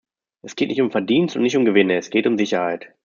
[0.41, 2.87] Es geht nicht um Verdienst und nicht um Gewinne, es geht um Sicherheit.